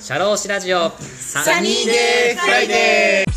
[0.00, 0.90] シャローシラジオ。
[0.90, 3.32] サニーデーフライデー。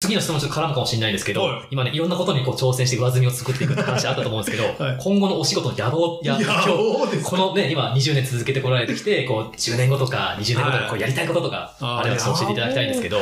[0.00, 1.68] 次の質問ちょっと絡むかもしれないですけど、はい。
[1.70, 4.98] 今ね、いろんなことにこう挑戦して上積みを作っていくって話あったと思うんですけど、はい。
[5.00, 6.44] 今後のお仕事の野望や野
[6.76, 13.16] 望ですかこのね、今20年続けてこられてきて、こう10年後とか20年後とかこうやりたいこととか、あればちょっと教えていただきたいんですけど、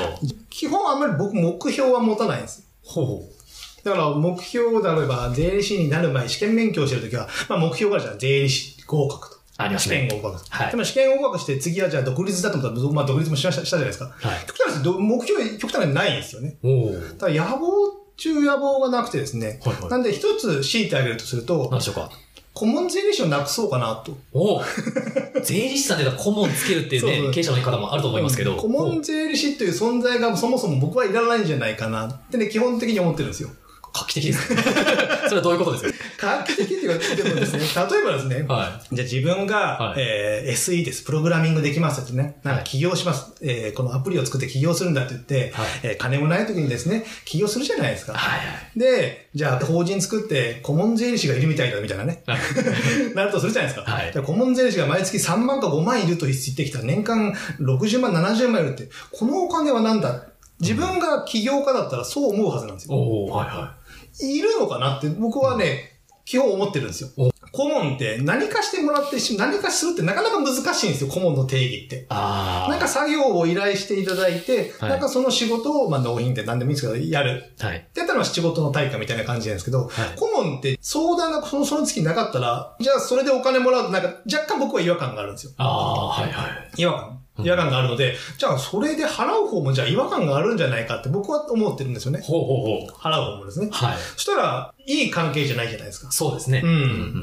[0.51, 2.69] 基本あんまり僕目標は持たないんです。
[2.83, 3.23] ほ
[3.85, 8.19] だから目標であれば、税理士になる前、試験勉強してるときは、まあ目標がじゃん。
[8.19, 9.37] 税理士合格と。
[9.37, 10.51] 試ありますね験合格と。
[10.51, 14.05] はいでも試験合格して次はじゃあ独立だと思ったら、まあ独立もしましたしたじゃないですか。
[14.05, 14.47] はい。
[14.47, 16.57] 極端にど目標、極端にないんですよね。
[16.63, 17.17] おー。
[17.17, 17.69] ただ野望
[18.17, 19.61] 中野望がなくてですね。
[19.65, 22.11] はいはいなんで一つ強いてあげるとすると何、でしょうか？
[22.55, 24.17] 顧問税理士をなくそうかなと。
[24.33, 28.57] おー税理士さんで顧問つけるっていうそうそうね、経営者の方もあると思いますけど。
[28.57, 33.51] 顧問税理士という存在がそもそも僕はいらないんじゃないかなってね、基本的に思ってるんですよ。
[34.01, 34.63] 画期的ですね。
[35.29, 41.03] それはどういうことです画期的って言われてもですね、 例えばですね、かはじゃあ自分が、はいえー SE です。
[41.03, 42.37] プログラミングできますってね。
[42.43, 43.33] なんか起業します。
[43.43, 48.13] えーこのアプリを作って起業するんだって言って、はいえー金もない時にですね、起業するじゃないですか。
[48.13, 48.17] い。
[48.17, 48.45] はいは
[48.77, 48.79] い。
[48.79, 52.23] で、じゃあ法人作って顧問税理士がいるみたいだみたいなね。
[53.15, 53.91] なるとするじゃないですか。
[53.91, 60.25] はい顧問税理士が毎月3万か5万いると言ってきたら年間60万、70万いるって、このお金は何だ？
[60.61, 62.95] 自分が起業家だったらそう思うはずなんですよ。
[62.97, 63.78] おー、はいはい
[64.21, 67.31] るのかなって僕はね、基本思ってるんですよお。
[67.53, 72.07] 顧問って何かしてもらってし、何かするってなかなか難しいんですよ、顧問の定義って。
[72.11, 77.55] なんか作業を依頼していただいて、はいなんかその仕事を、まあ納品って何でもいいんですけど、やる。
[77.59, 77.79] はい。
[77.79, 85.53] ってやったら仕事の対価みたいな感じなんですけど、はい顧問って相談がそのその月なかったら、じゃあそれでお金もらうとなんか若干僕は違和感があるんですよ。
[85.57, 86.71] あー、はいはい。
[86.77, 92.21] 違和感違和感があるので、じゃあそれで払う方もじゃあ違和感があるんじゃないかって僕は思ってるんですよね。
[92.23, 92.91] ほうほうほう。
[92.93, 93.69] 払う方もですね。
[93.71, 93.99] はい。
[93.99, 96.11] そしたら、いい関係じゃないじゃないですか。
[96.11, 96.63] そうですね。
[96.65, 96.71] うん。
[96.71, 96.75] う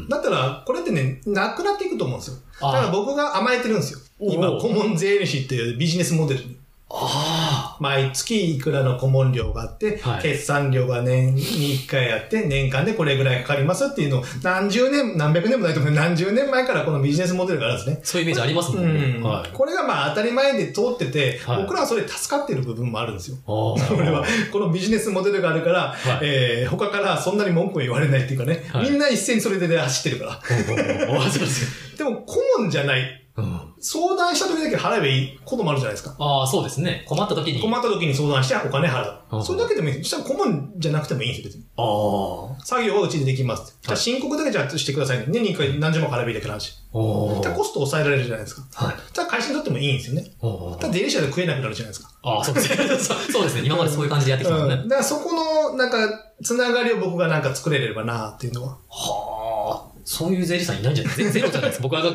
[0.05, 2.37] んだったら、これってね、なくなっていくと思うんですよ。
[2.61, 3.99] だから僕が甘えてるんですよ。
[4.19, 6.57] 今、顧問税理士っていうビジネスモデルに。
[6.89, 17.99] あ毎月いくらの顧問料があって、はい決算料が年に1回あって、年間でこれぐらいかかりますっていうのを、何十年、何百年もないと思う何十年前からこのビジネスモデルがあるんですね。
[18.01, 18.05] あ。
[18.05, 19.19] そういうイメージありますもうんね。
[19.19, 19.23] ん。
[19.23, 19.49] はい。
[19.51, 23.37] これがまあ当たり前で通ってて、はい僕らはそれ助かってる部分もあるんですよ。
[23.45, 30.39] これは、このビジネスモデルがあるから、はいえー他からそんなに文句も言われないっていうかね、はいみんな一斉にそれで走ってるから。
[31.97, 33.24] でも顧問じゃない。
[33.37, 33.73] うん。
[33.81, 36.15] 相談した時だけ払えばいいこともあるじゃないですか。
[36.17, 37.03] ああ、そうですね。
[37.07, 37.61] 困った時に。
[37.61, 39.19] 困った時に相談してお金払う。
[39.31, 39.95] うんそれだけでもいい。
[39.97, 41.65] そしたら顧問じゃなくてもいいんですよ、別に。
[41.75, 42.65] ああ。
[42.65, 43.77] 作業はうちでできます。
[43.81, 45.25] じゃあ申告だけじゃあしてくださいね。
[45.27, 46.79] 年に1回何十万払えばいいだけの話。
[46.93, 48.85] おーじゃあコスト抑えられるじゃないですか。
[48.85, 48.95] はい。
[49.11, 50.31] じゃあ会社にとってもいいんですよね。
[50.39, 52.11] おーただ税理士だと食えなくなるじゃないですか。
[52.23, 52.77] ああ、そうですね。
[52.97, 53.61] そうですね。
[53.65, 54.75] 今までそういう感じでやってきたもんね。
[54.75, 54.87] うん。
[54.87, 55.97] だからそこの、なんか、
[56.43, 58.69] つながりを僕がなんか作れればなっていうのは。
[58.69, 59.24] はあ。
[60.07, 61.15] そういう税理士さんいないんじゃない？
[61.15, 61.81] ゼゼロじゃないです。
[61.81, 62.11] 僕はね、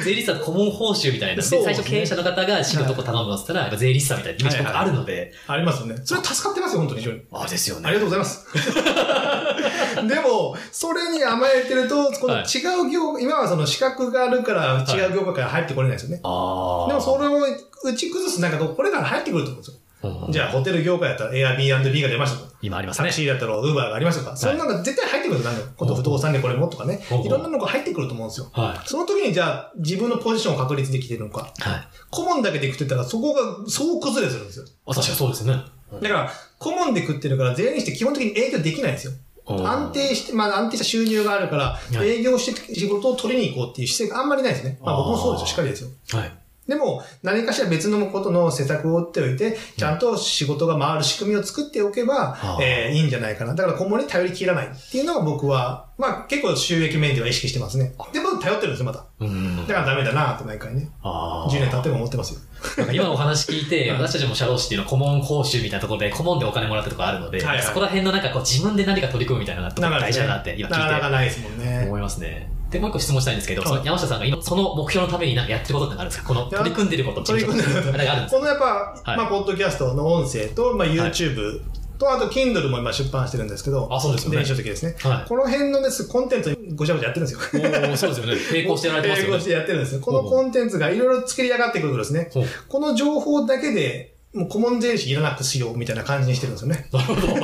[0.00, 1.42] 税理士さん顧問報酬みたいな。
[1.42, 5.32] ね最初経営者の方が仕事を頼むのって言ったら、やっぱ税理士さんみたいなイメージ僕あるので。
[5.48, 5.96] ありますよね。
[6.04, 7.20] それは助かってますよ、本当に非常に。
[7.32, 8.46] ああ、ですよありがとうございます。
[10.06, 16.20] でも、それに甘えてると、このはい違う業、今はその資格があるから違う業界から入ってこれないですよね。
[16.22, 16.88] ああ。
[16.88, 17.40] でもそれを
[17.84, 19.81] 打ち崩すなんかこれから入ってくると思うんですよ。
[20.02, 22.52] うんじゃあ、ホテル業界だったら Airbnb が出ましたとか。
[22.62, 23.14] 今ありますねタク。
[23.14, 24.36] シーだったら Uber がありましたとか。
[24.36, 28.50] そんなのが絶対入ってくるとなんか、こと不動産でこれもとかねいろんなのが入ってくると思うんですよ。
[28.52, 31.52] はその時にじゃあ、自分のポジションを確立できているのか。
[31.58, 31.62] い。
[31.62, 31.88] はい。
[32.10, 34.64] 顧問だけで食ってたら、そこが総崩れするんですよ。
[34.86, 35.54] あ確かにそうですね。
[36.00, 39.12] だから、顧問で食ってるから、税理士って基本的に営業できないんですよ。
[39.44, 41.64] 安定して、まあ安定した収入があるから、
[41.98, 44.78] はい営業して仕事を取りに行こうっていう姿勢があんまりないですね。
[44.82, 45.90] まあ僕もそうですよ、しっかりですよ。
[46.12, 46.32] はい。
[46.68, 53.54] でも、何かしら別のことの施策を打っておいて、ちゃんと仕事が回る仕組みを作っておけば、あーえーいいんじゃないかな。
[53.54, 57.94] だから顧問に頼り切らないっていうのが僕は、まあ結構収益面では意識してますね。
[58.12, 59.04] でも頼ってるんですよ、また。
[59.18, 59.66] うん。
[59.66, 60.88] だからダメだなって毎回ね。
[61.02, 61.50] ああ。
[61.50, 62.40] 10年経っても思ってますよ。
[62.78, 71.84] なんか今のお話聞いて、私たちも社労士っていうのは顧問報酬みたいなところで顧問でお金もらったところあるので、はいはいそこら辺のなんかこう自分で何か取り組むみたいなところが大事だなって今なかなか聞いないですもんてね。
[71.86, 72.51] 思いますね。
[72.72, 76.28] で、もう一個質問したいんですけど、山下さんが今その目標のためになんかやってることってあるんですか？
[76.28, 81.60] この取り組んでること取り組んでることあれがあるんですこのやっぱ、はいまあ、ポッドキャストの音声と、まあ、YouTube
[81.98, 84.96] と、あと、Kindle も今出版してるんですけど、あそうですよね電子書籍ですね。
[84.98, 87.40] はいこの辺のです、コンテンツごちゃごちゃやってるんですよ。
[87.40, 88.40] おーそうですよね。
[88.50, 89.30] 並行してやられてますよね。
[89.30, 90.00] 並行してやってるんですよ。
[90.00, 92.30] このコンテンツがいろいろ作り上がってくるとですね、
[92.68, 96.88] この情報だけで、もう顧問税理士いらなくしようみたいな感じにしてるんですよね。
[96.90, 97.34] なるほど。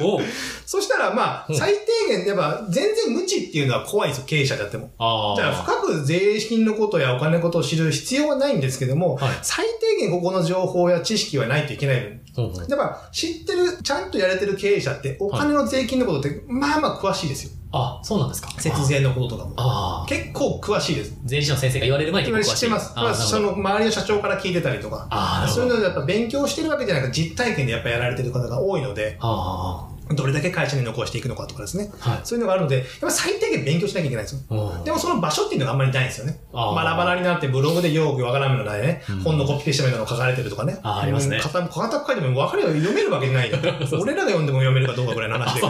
[0.66, 1.74] そしたら、まあ、うん最
[2.08, 4.90] 低限、やっぱ、全然無知っていうのは怖いんですよ、経営者であっても。
[4.98, 5.62] あだからあ。
[5.62, 17.50] 深く税金のことやお金のことを知る必要はないんですけども、はい最低限ここの情報や知識はないといけないほうほうやっぱ知ってる、ちゃんとやれてる経営者って、お金の税金のことって、まあまあ詳しいですよ。
[17.72, 18.48] あ、そうなんですか。
[18.58, 19.54] 節税のこととかも。
[19.56, 20.08] ああ。
[20.08, 21.18] 結構詳しいです。
[21.24, 22.60] 税理士の先生が言われる前に結構詳しい。
[22.60, 22.92] 知ってます。
[22.94, 23.40] あそ。
[23.40, 25.46] の周りの社長から聞いてたりとか。
[25.48, 31.90] そういうのでやっぱ勉強してるわけじゃなくて実体験でやっぱやられてる方が多いので、あどれだけ会社に残していくのかとかですね。
[32.00, 32.20] あ、はい。
[32.24, 34.40] そういうのがあるので、やっぱ最低限勉強しなきゃいけないんですよ。
[34.50, 36.40] おでもその場所っていうのがあんまりないんですよね。
[36.52, 40.78] バラバラになってブログでよくわからんのないね、うん本のコピペしたみたいなの書かれてるとかね。
[40.82, 43.58] あーありますねうん片片っ書いても分かるよ、読めるわけないよ。
[44.00, 45.60] 俺らが読んでも読めるかどうかぐらいの話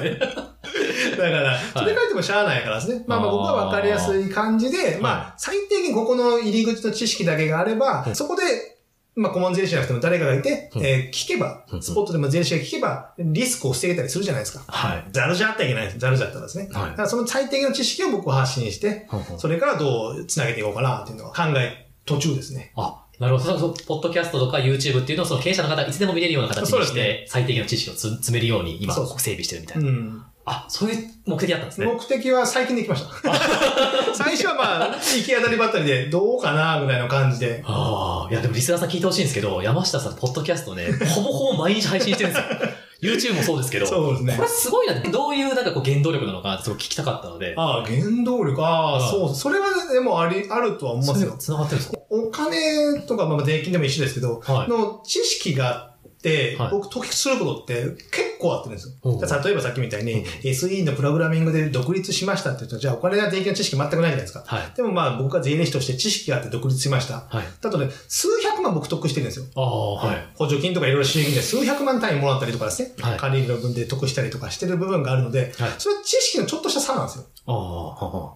[0.00, 0.18] で。
[1.16, 3.04] だから、それ書いてもしゃあないからですね。
[3.06, 8.71] まあまあ僕は分かりやすい感じで、まあ最低限ここの入り口の知識だけがあれば、そこで、
[9.14, 14.64] まあ顧問税理士じゃなくても誰かがいて、うんえー聞けばう、んスポットでも税理士が聞けば、リスクを防げたりするじゃないですか。
[14.66, 15.04] はい。
[15.12, 15.98] ザルじゃあったらいけないです。
[15.98, 16.68] ザルじゃったらですね。
[16.72, 19.06] はいだからその最低限の知識を僕は発信して、
[19.36, 22.72] それからどう繋げていこうかなっていうのは考え途中ですね。
[22.76, 23.50] あ、なるほど。
[23.50, 29.88] そうそうポッドキャストとか YouTube っていうのをその経営者の方がいつでも見れるような形にして、そうですね最低限の知識をつ詰めるように今整備してるみたいな。
[29.88, 30.24] うん。
[30.44, 31.86] あ、そういう目的だったんですね。
[31.86, 33.32] 目的は最近できました。
[34.14, 37.62] 最初はまあ、行き当たりばったりで、どうかなぐらいの感じで。
[37.64, 42.68] ああ、いやでもリスナーさん聞いてほしいんですけど、山下さん、ポッドキャストね、ほぼほぼ毎日配信してるんですよ。
[43.32, 49.34] YouTube もそうですけど、そうですねこれすごいなって、どういうなんかこう原動力なのかなってすごい聞きたかったので、ああ、原動力、ああ、はいそう。
[49.34, 51.34] それはでもあり、あるとは思いますよ。
[51.38, 51.98] 繋がってるんですか？
[52.10, 59.42] お金とか、まあ税金でも一緒ですけど、はいの知識があって、はい僕得することって結構あってるんですよ。
[59.44, 64.42] 例えばさっきみたいに、うん SE のプログラミングで独立しましたって言うと、じゃあお金や税金の知識全くないじゃないですか。
[64.46, 64.76] はい。
[64.76, 67.26] でもまあ僕は税理士として知識があって独立しました。
[67.28, 67.44] はい。
[67.60, 69.46] だとね、数百万僕得してるんですよ。
[69.54, 70.28] はい。
[70.34, 72.92] 補助金とかいろいろ収益で数百万単位もらったりとかですね。
[73.00, 77.24] はい管理費の分で得したりとかしてる部分があるので、はいそれは知識のちょっとした差なんですよ。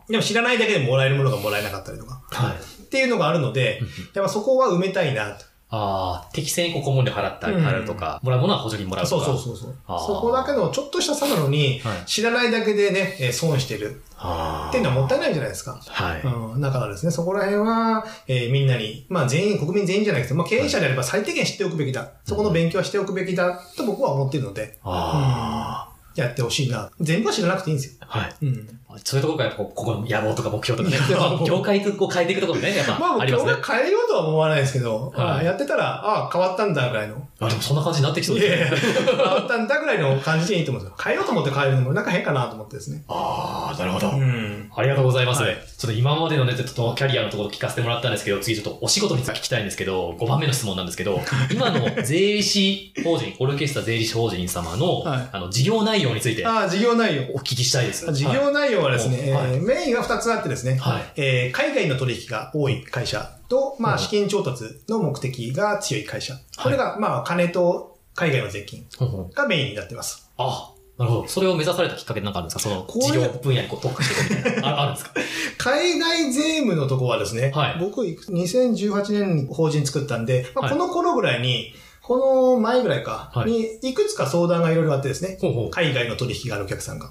[0.08, 2.22] でも知らないだけでもらえるものがもらえなかったりとか。
[2.30, 2.46] は。
[2.48, 2.56] はい。
[2.56, 3.80] っていうのがあるので、
[4.14, 5.44] やっぱそこは埋めたいなと。
[5.68, 9.26] ああ、適正にこう顧問料払ったり、うん払うとか、もらうものは補助金もらうとそうか。
[9.26, 9.74] そうそうそう。
[9.86, 14.68] そこだけのちょっとした差なのに、はい知らないだけでね、えー損してるああ。
[14.68, 15.78] っていうのはもったいないじゃないですか。
[15.84, 16.22] はい。
[16.22, 22.12] うん、だからですね、そこら辺は、えーみんなに、まあ全員、国民全員じゃなくて、まあ経営者であれば最低限知っておくべきだ。
[22.24, 25.85] そこの勉強はしておくべきだと僕は思っているので、あ
[26.16, 26.90] やってほしいな。
[27.00, 28.06] 全部は知らなくていいんですよ。
[28.08, 28.18] あ。
[28.18, 28.34] はい。
[28.42, 28.80] うん。
[29.04, 33.52] そういうところがやっぱこうここの野望とか目標とかね業界を変えていくところね、やっぱまあ、ありますね。
[33.66, 37.16] 変えようとは思わないですけど、はいあやってたら、ああ、変わったんだぐらいの。
[37.40, 39.04] あ、でもそんな感じになってきそういですね。
[39.06, 40.96] 変わったんだぐらいの感じでいいと思うんですよ。
[41.02, 43.04] 変えようと思って変えるのもなんか変かなと思ってですね。
[43.08, 44.10] ああ、なるほど。
[44.12, 44.70] うん。
[44.74, 45.42] ありがとうございます。
[45.42, 51.20] はいちょっと今までのね、ちょっとキャリアのところ聞かせてもらったんですけど、次ちょっとお仕事について聞きたいんですけど、5番目の質問なんですけど、
[51.52, 57.22] 今の税理士法人、オルケストラ税理士法人様の、はいあの、事業内容についてああ、事業内容。
[57.34, 58.10] お聞きしたいです。
[58.12, 66.34] 事業内容はですね、はいえーメインが2つあってですね、はいえー海外の取引が多い会社と、まあ、うん資金調達の目的が強い会社。
[66.62, 68.86] これが、まあ、金と海外の税金
[69.34, 70.30] がメインになってます。
[70.38, 71.28] あ、なるほど。
[71.28, 72.70] それを目指されたきっかけなんかあるんですか？
[72.70, 74.68] その事業分野にこう特化していくみたいな。
[74.68, 75.12] あ あるんですか？
[75.58, 81.74] 海外税務のとこはですね、はい僕、2018年に法人作ったんで、まあ、はいこの頃ぐらいに、
[82.06, 85.38] この前ぐらいか、はいに、いくつか相談がいろいろあってですね。
[85.72, 87.10] 海外の取引があるお客さんが。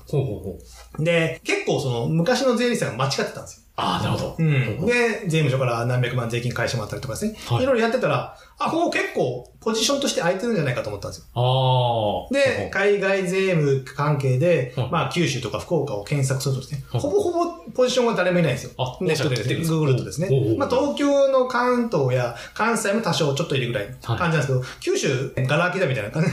[0.97, 3.64] で、結構その、昔の税理士さんが間違ってたんですよ。
[3.77, 4.35] ああ、なるほど。
[4.39, 4.85] うん。
[4.85, 7.35] で、税務署から何百万税金返してもらったりとかですね。
[7.47, 11.25] はいいろいろやってたら、あ、ここ結構ポジションとして空いてるんじゃないかと思ったんですよ。
[11.33, 12.33] ああ。
[12.33, 18.71] で、海外税務関係でうん、まあ、九州とか福岡を検索するとですね、うんほぼほぼポジションは誰もいないんですよ。
[18.77, 20.21] あネットで出てるんですか Google とです。
[20.21, 26.29] ねまあ、東京の関東や関西も多少ちょっといるぐらい感じなんですけど、九州、ガラ空きだみたいな感じ。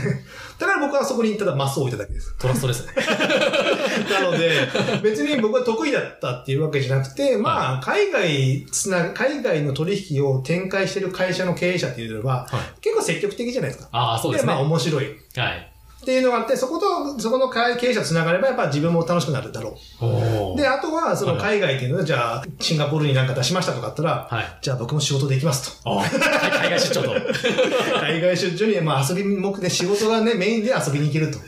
[0.62, 2.34] だから僕はそこにただマスを置いただけです。
[2.38, 2.92] トラストですね。
[4.10, 4.68] なので、
[5.02, 12.80] 別に僕は得意だったっていうわけじゃなくて、まあ、海外つな、海外の取引を展開してる会社の経営者っていうのは、はい。
[12.80, 13.88] 結構積極的じゃないですか。
[13.90, 14.52] ああ、そうですね。
[14.52, 15.04] まあ、面白い。
[15.04, 15.10] は
[15.50, 15.71] い。
[16.02, 20.56] っていうのがあって、そこと、そこの経営者と繋がれば、やっぱ自分も楽しくなるだろう。
[20.58, 24.58] で、あとは、その海外っていうのは、じゃあ、シンガポールになんか出しましたとかあったら、はい。
[24.60, 26.00] じゃあ僕も仕事できますと。
[26.00, 27.10] 海外出張と。
[28.02, 31.38] 海外出張に、まあ遊び目的で仕事がね、メインで遊びに行けると。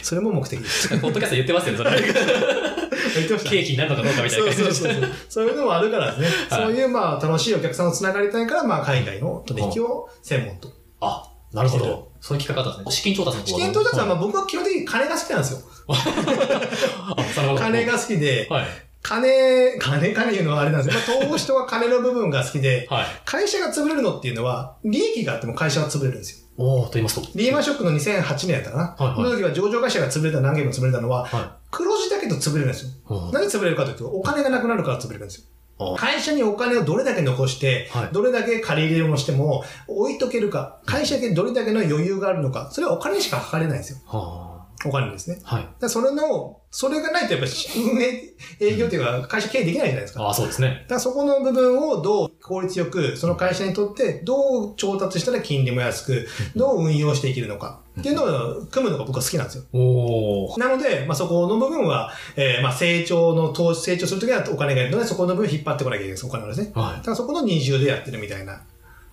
[0.00, 0.88] それも目的です。
[1.00, 1.90] ポッドキャスト言ってますよね、それ。
[2.00, 5.10] 言ってましたケーキになるのかどうかみたいな感じでそうそうそう。
[5.28, 6.26] そういうのもあるからですね。
[6.50, 10.68] はいそういうまあ楽しいお客さんをつながりたいから、まあ海外の取引を専門と。
[11.00, 12.13] あ、なるほど。
[12.24, 12.96] そういう企画だったんですね。
[12.96, 15.58] 資金調達の方資金調達はまあ僕は基本的に金が好きなんですよ。
[17.58, 18.66] 金が好きで、はい。
[19.02, 21.18] 金、金、金言うのはあれなんですよ。
[21.18, 23.06] まあ投資とは金の部分が好きで、 はい。
[23.26, 26.46] 会社が潰れるのっていうのは、利益があっても会社は潰れるんですよ。
[26.56, 27.28] おー、と言いますと。
[27.34, 29.04] リーマンショックの2008年やったかな？
[29.04, 33.30] はいはいこの時は上場会社が潰れた何件も潰れたのは、は黒字だけど潰れるんですよ。
[33.34, 35.44] 何で潰れるかというと、お金がなくなるから潰れるんですよ。
[35.78, 43.98] あ会社にお金をどれだけ残して、はいどれだけ借り入れをしても、置いとけるか、会社にどれだけの余裕があるのか、それはお金にしか測れないんですよ。
[44.06, 44.54] は
[44.86, 45.38] お金ですね。
[45.44, 45.56] あ。
[45.56, 45.88] はい。
[45.88, 50.22] それの、それがないとやっぱり運営、営業っていうか会社経営できないじゃないですか。
[50.22, 50.84] ああ、そうですね。
[50.88, 56.26] だそこの部分をどう効率よく、その会社にとってどう調達したら金利も安く、
[56.56, 59.64] どう運用していけるのかっていうのを組むのが僕は好きなんですよ。
[59.72, 60.58] おー。
[60.58, 66.72] なので、まあ、そこの部分は、えーまあ、成長の投資、成長するときはお金がいるので、そこの部分引っ張ってこなきゃいけないです、お金をですね。
[66.74, 67.02] はいだ。
[67.02, 68.60] からそこの二重でやってるみたいな。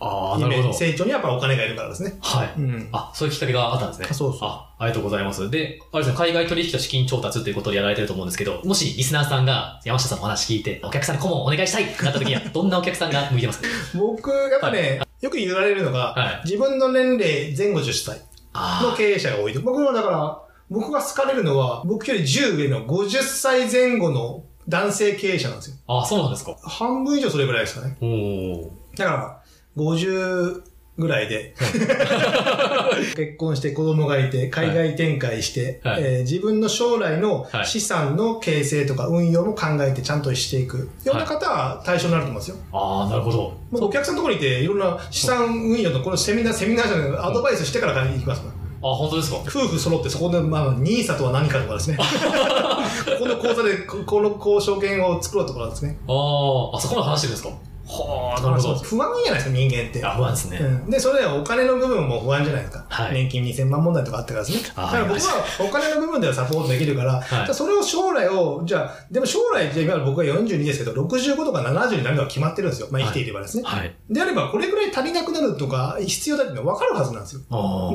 [0.04, 0.74] ああ、なるほど。
[0.74, 2.18] 成長にはやっぱお金がいるからですね。
[2.22, 2.54] はい。
[2.58, 2.90] うん。
[2.92, 4.08] あ、そういうきっかけがあったんですね。
[4.12, 5.52] そうそうあ、ありがとうございます。
[5.52, 13.62] で、あれですね、海外取引と資金調達ということでやられてると思うんですけど、もしリスナーさんが山下さんのお話聞いて、お客さんに顧問お願いしたいってなった時には、 どんなお客さんが向いてます？
[13.62, 18.22] か僕、やっぱね、よく言われるのが、はい自分の年齢前後10歳
[18.54, 19.62] のあ経営者が多いと。
[19.62, 25.76] 僕もだから、僕が好かれるのは、僕より10上の50歳前後の男性経営者なんですよ。
[25.88, 26.56] あ、あ、そうなんですか。
[26.64, 27.98] 半分以上それぐらいですかね。
[28.96, 29.42] だから、
[29.76, 30.64] 50
[31.02, 31.54] ぐらいで、
[33.16, 42.58] 結婚して子供がいて、海外展開して、はいえー自分の将来のはい資産の形成とか運用も考えてちゃんとしていくような方は対象になると思うんですよ。
[42.72, 43.38] ああ、なるほど。
[43.72, 48.54] もうお客さんのところにいて、いろんな資産運用のこのセミナー、セミナーじゃないアドバイスしてから行きますから。
[48.90, 49.38] あ、本当ですか？
[49.48, 51.98] 夫婦揃ってそこで、まあ、ニーサとは何かとかですね。
[51.98, 52.04] こ
[53.20, 55.98] この講座でここの交渉権を作ろうとかですね。
[56.08, 57.50] ああ、あそこまで話してるんですか？
[57.92, 58.76] はあ、なるほど。
[58.76, 60.06] 不安じゃないですか、人間って。
[60.06, 60.58] あ、不安ですね。
[60.60, 62.86] うん、で、それはお金の部分も不安じゃないですか。
[62.88, 64.72] はい年金2000万問題とかあったからですね。
[64.76, 72.88] あだから僕はお金の部分ではサポートできるから、いじゃあそれを将来を、じゃあ、でも将来、じゃあ今僕は42ですけど、65とか70になるのは決まってるんですよ。
[72.92, 73.64] まあ生きていればですね。
[73.66, 73.94] はい。
[74.10, 77.42] であれば、これぐらい足りなくなるとか、必要だっていうのは分かるはずなんですよ。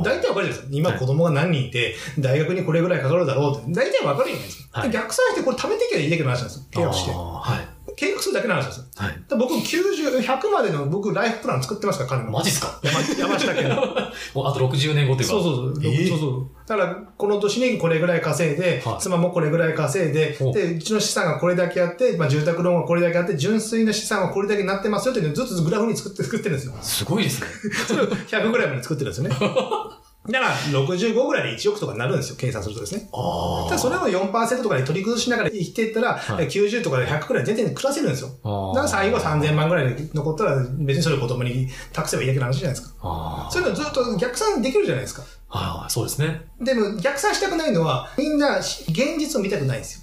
[0.04, 0.66] 大体わかるじゃないですか。
[0.70, 3.72] 今はい子供が何人いて、大学にこれぐらいかかるだろうって。
[3.72, 4.80] 大体わかるじゃないですか。
[4.80, 6.64] はいで逆算してこれ貯めていけばいいだけの話なんですよ。
[6.70, 7.75] 契約してはい。
[7.96, 8.84] 契約するだけなんですよ。
[8.96, 9.18] はい。
[9.30, 12.30] 僕90、100までの僕ライフプラン作ってますから、彼の。
[12.30, 12.80] マジっすか？
[12.82, 13.76] 山山下家の。
[14.34, 15.32] もうあと60年後というか。
[15.32, 15.74] そうそうそう。
[15.82, 16.46] えーそうそう。
[16.66, 26.74] だから、この年にこれぐらい稼いで、はい妻もこれぐらい稼いで、で、うちの資産がこれだけあって、まあ住宅ローンがこれだけあって、純粋な資産はこれだけになってますよっていうのをずっとグラフに作って、作ってるんですよ。
[26.82, 27.46] すごいですね。
[27.86, 29.36] それを100ぐらいまで作ってるんですよね。
[30.28, 33.08] だから、65ぐらいで1億とかになるんですよ、計算するとですね。
[33.12, 38.30] あただそれを4%とかで取り崩しながら生きていったら、はい90とかで100ぐらい全然暮らせるんですよ。
[38.44, 38.72] あ。
[38.74, 42.94] だから最後3000万ぐらいで残ったら、別にそれを子供に託せばいいだけの話じゃないですか。
[43.02, 45.22] あそういうのずっと逆算できるじゃないですか。
[45.48, 45.58] あ。
[45.58, 46.42] はいはい、そうですね。
[46.60, 50.02] でも逆算したくないのは、みんなし現実を見たくないんですよ。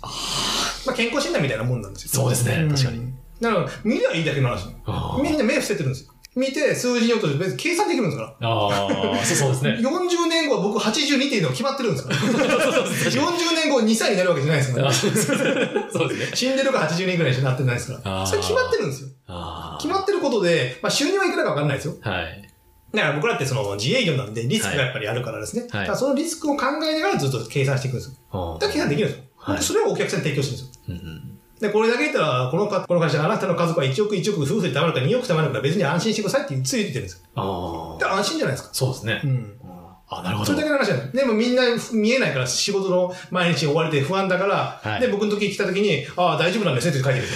[0.85, 2.09] まあ健康診断みたいなもんなんですよ。
[2.23, 3.13] そうですねん確かに。
[3.41, 4.67] だから、見りゃいいだけの話。
[5.21, 6.12] みんな目伏せてるんですよ。
[6.35, 8.49] 見て、数字に落として別に計算できるんですから。
[8.49, 9.77] ああ、そうですね。
[9.79, 12.17] 40年後は僕82っていうのが決まってるんですから。
[12.19, 14.91] 40年後2歳になるわけじゃないですからあ。
[14.93, 15.19] そうで
[16.15, 16.31] すね。
[16.33, 18.25] 死んでるか82ぐらいになってないですから。
[18.25, 19.09] それ決まってるんですよ。
[19.79, 21.95] 決まってることで、まあ収入はいくらかわかんないですよ。
[22.01, 22.49] はい。
[22.93, 25.67] だから僕らってその自営業なんでリスクがやっぱりあるからですね。
[25.69, 28.15] はいそのリスクを考えながらずっと計算していくんですよ。
[28.31, 29.25] あだから計算できるんですよ。
[29.37, 30.83] はいでそれをお客さんに提供してるんですよ。
[30.89, 31.32] うんうん
[31.63, 37.19] で、これだけ言ったら、このかこの会社、あなたの家族は1億1億夫婦で貯まるから2億貯まるから別に安心してくださいってついててるんですよ。
[37.35, 38.17] ああ。
[38.17, 38.73] 安心じゃないですか。
[38.73, 39.27] そうですねう。
[39.27, 39.53] ん。
[40.09, 40.63] あなるほどそれだ。
[40.65, 41.11] けの話じゃない。
[41.13, 47.27] でもみんな見えないから仕事の毎日追われて不安だから、はいで、僕の時来た時に、ああ、大丈夫なんですねって書いてる。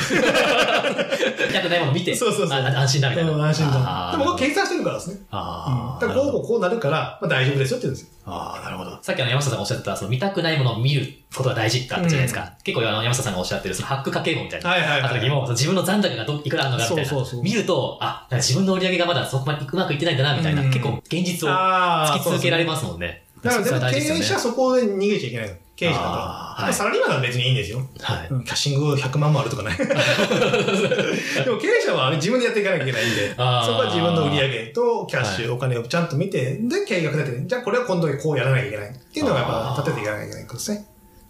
[1.49, 3.31] 痛くないもの見て、そうそうそうあ安心だみたいな。
[3.31, 4.11] うん安心だ。
[4.11, 5.21] でも僕計算してるからですね。
[5.31, 6.01] ああ。
[6.01, 8.16] だからこうこうこうなるから、まあ大丈夫ですよって言うんですよ。
[8.29, 8.99] ああ、なるほど。
[9.01, 12.53] さっきあの山下さんがおっしゃってた、その見たくないものを見ることが大事ってあったじゃないですか。
[12.63, 14.69] 結構あの山下さんがおっしゃってる、そのハック家計簿みたいな。
[14.69, 17.09] はいはいはいあった時も、自分の残高がどいくらあるのかみたいな。
[17.09, 20.61] そうそうそう見ると、あ、自分の売り上げがまだそこまでうまくいってないんだな、みたいな。
[20.61, 23.23] うん結構現実をあ突き続けられますもんね。
[23.41, 24.37] だからでも経営者。
[24.37, 25.55] そこで逃げちゃいけないの。
[25.77, 26.15] 経営者だから。
[26.15, 27.87] あーはいサラリーマンなら別にいいんですよ。
[28.01, 28.27] はい。
[28.31, 29.77] うんキャッシング100万もあるとかね。
[29.77, 29.85] で
[31.51, 38.89] も経営者はあれ自分でやっていかなきゃいけないんで、そこは自分の売り上げとキャッシュ、お金をちゃんと見て、で、計画立てて、じゃあこれは今度こうやらなきゃいけない。
[38.89, 40.85] っていうのがやっぱ立てていかなきゃいけないことですね。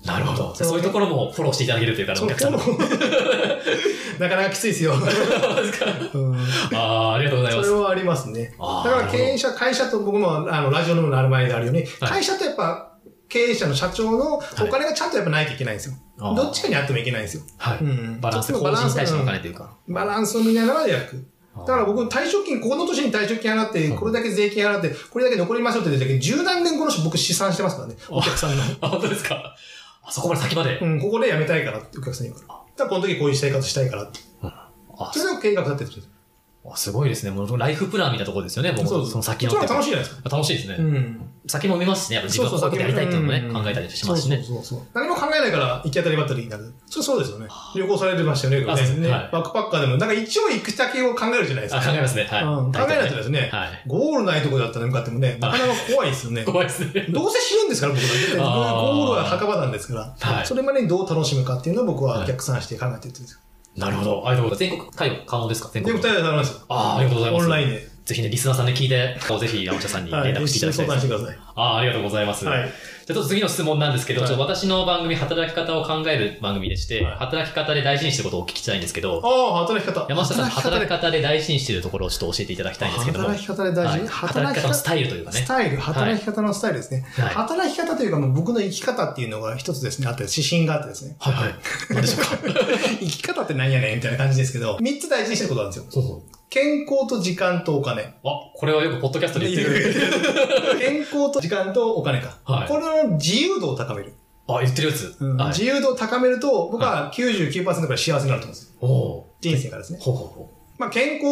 [0.06, 0.56] なるほど。
[0.56, 2.60] そういうところもフォローしていただけるというか、お客さんの。
[4.20, 4.94] なかなかきついですよ。
[6.14, 6.38] うん
[6.74, 7.70] ああ、ありがとうございます。
[7.70, 8.54] それはありますね。
[8.58, 12.87] だから経営者、会社と僕もあのラジオのなる前であるように、はい会社とやっぱ
[13.30, 15.96] 経営者の社長のお金がちゃんとやっぱないといけないんですよ。
[16.20, 17.44] あーどっちかにあってもいけないんですよ。
[17.58, 17.78] はい。
[17.80, 18.48] うんバランス、
[18.96, 19.76] 対してのお金というか。
[19.88, 21.26] バランスを見ながら焼く。
[21.56, 27.96] あーだから僕、退職金、ここの年に退職金払って、これだけ税金払って、これだけ残りますよって言って、十何年後の僕試算してますからね。
[28.10, 28.64] お客さんの。
[28.82, 29.56] あ、本当ですか？
[30.04, 30.80] あそこまで先まで。
[30.80, 32.60] うん、ここで辞めたいからってお客さんに言うから。
[32.60, 34.20] だからこの時こういう生活したいからって。
[34.42, 36.04] あそれを計画立ててる。
[36.74, 37.32] あすごいですね。
[37.32, 38.72] もうライフプランみたいなところですよね。
[38.72, 40.30] もうその先のそ楽しいじゃないですか。
[40.30, 40.76] 楽しいですね。
[40.78, 41.30] うん。
[41.48, 42.16] 先も見ますしね。
[42.16, 44.44] やっぱ自分がこういうことやりたいっていうのもね、考えたりしますしね。
[44.44, 44.82] そうそう。
[44.94, 46.74] 何も考えないから行き当たりばったりになる。
[46.88, 47.48] それそうですよね。
[47.76, 48.66] 旅行されてましたよね。
[49.00, 51.90] ねはいバックパッカーでも、なんか一応行く先を考えるじゃないですあ、か。
[51.92, 52.26] 考えますね。
[52.26, 52.44] はい。
[52.44, 53.84] うん考えないとですね、はい。
[53.88, 56.44] ゴールないとこだったら向かってもね、なかなか怖いですよね。
[56.44, 57.06] 怖いですね。
[57.10, 58.10] どうせ死ぬんですから、僕ら。
[58.10, 63.40] 絶対あーゴールは墓場なんですから、はいそれまでにどう楽しむかっていうのを僕は逆算して考えてるんですよ。
[63.78, 64.28] なるほど。
[64.28, 64.78] ありがとうございます。
[64.78, 65.70] 全国対応可能ですか？
[65.72, 66.10] 全で、国二。
[66.10, 66.60] 人で頼みますよ。
[66.70, 67.44] ああ、ありがとうございます。
[67.44, 67.97] オンラインで。
[68.08, 70.34] ぜひね、リスナーさんで聞いて、ぜひ山下さんに連はい。
[70.34, 71.08] 絡していただきたいです相談して。
[71.10, 71.38] ください。
[71.56, 72.46] ああ、ありがとうございます。
[72.46, 72.72] はい。
[73.06, 80.06] じゃあちょっと次の質問なんですけど、はいちょっと私の番組、働き方を考える番組でして、はい働き方で大事にしてることをお聞きしたいんですけど、ああ、働き方。
[80.10, 83.26] 山下さん、働き方方で大事にしているところをちょっと教えていただきたいんですけども。
[83.26, 85.48] 働き方で大事、はい働き方のスタイルというかねス。
[85.48, 87.06] タイル、働き方のスタイルですね。
[87.18, 91.16] はい働き方というかもう僕の生き方っていうのが一つですね、あって、指針があってですね。
[91.20, 91.56] はいはい。
[91.92, 92.38] 何でしょうか？
[93.00, 95.86] 生き方って何やねんみたいな感じですけど、三つ大事にしてることなんですよ。
[95.90, 96.37] そうそう。
[96.50, 98.04] 健康と時間とお金。
[98.24, 99.94] あ、これはよくポッドキャストで言ってる。
[100.80, 102.38] 健康と時間とお金か。
[102.46, 104.14] はいこれの自由度を高める。
[104.48, 105.16] あ、言ってるやつ。
[105.20, 109.26] うんはい自由度を高めると、僕は99%くらい幸せになると思うんですよ。
[109.42, 110.00] 人生がですね。
[110.02, 111.26] ほうほうほまあ健康、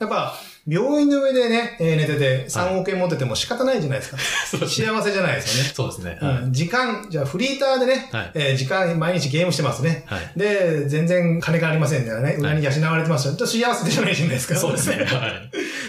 [0.00, 0.34] やっぱ、
[0.66, 4.16] 病院の上でね、えー寝てて3億円持ってても仕方ないじゃないですか。
[4.16, 4.20] う。
[4.58, 5.70] そう幸せじゃないですよね。
[5.72, 6.18] そうですね。
[6.20, 10.04] うん、時間、じゃあフリーターでね、はいえー時間、毎日ゲームしてますね。
[10.06, 10.38] はい。
[10.38, 12.36] で、全然金がありませんだよね。
[12.38, 13.34] 裏に養われてますよ。
[13.34, 14.56] 幸せじゃないじゃないですか。
[14.56, 14.96] そうですね。
[15.08, 15.28] は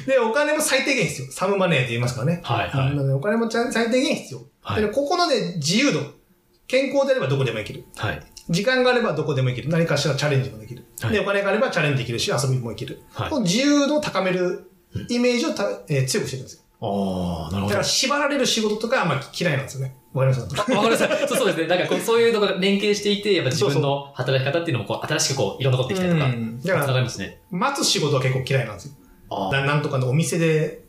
[0.06, 0.08] い。
[0.08, 1.32] で、お金も最低限必要。
[1.32, 2.42] サムマネーって言いますからね。
[2.44, 4.42] はいはいなのでお金もちゃん最低限必要。
[4.62, 6.20] はいで、ここのね、自由度。
[6.70, 7.84] 健康であればどこでも行ける。
[7.98, 8.22] はい。
[8.50, 9.70] 時間があればどこでも行ける。
[9.70, 10.84] 何かしらチャレンジもできる。
[11.02, 13.02] はいで、お金があればチャレンジできるし、遊びも行ける。
[13.14, 14.70] はい自由度を高める
[15.10, 16.62] イメージをた、えー強くしてるんですよ。
[16.82, 17.84] ああ、なるほどだから。
[17.84, 19.96] 縛られる仕事とかはあんまり嫌いなんですよね。
[20.14, 20.56] わかります？
[20.56, 21.18] かわかりました。
[21.28, 21.68] そうそうですね。
[21.68, 27.42] なんかこう、そういうのが連携していて、やっぱ自分の働き方っていうのも、こう、新しくこう、いろんなことできたりとか、うんだからますね。
[27.52, 28.94] 待つ仕事は結構嫌いなんですよ。
[29.30, 30.84] あななんとかのお店で、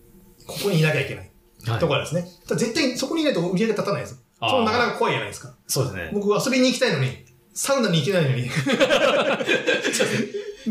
[0.47, 1.31] ここにいなきゃいけない。
[1.69, 2.25] あ、とかですね。
[2.47, 4.17] 絶対そこにいないと売り上げ立たないですよ。
[4.49, 5.55] そのなかなか怖いじゃないですか。
[5.67, 6.11] そうですね。
[6.15, 7.09] 僕遊びに行きたいのに、
[7.53, 8.49] サウナに行けないのに、